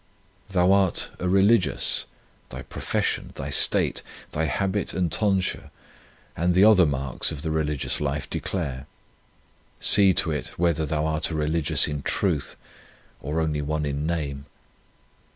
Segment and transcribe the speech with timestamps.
[0.47, 2.05] That thou art a religious,
[2.49, 5.69] thy profession, thy state, thy habit and tonsure,
[6.35, 8.87] and the other marks of the religious life declare.
[9.79, 12.55] See to it whether thou art a religious in truth
[13.19, 14.47] or only one in name.